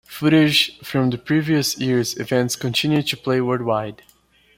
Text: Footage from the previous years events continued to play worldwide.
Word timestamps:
Footage 0.07 0.79
from 0.79 1.11
the 1.11 1.19
previous 1.19 1.77
years 1.79 2.17
events 2.17 2.55
continued 2.55 3.05
to 3.09 3.17
play 3.17 3.39
worldwide. 3.39 4.01